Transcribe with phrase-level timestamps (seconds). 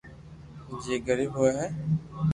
[0.81, 1.67] جي غريب ھوئي ھي